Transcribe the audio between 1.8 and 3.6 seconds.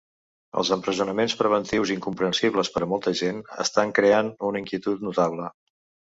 incomprensibles per a molta gent,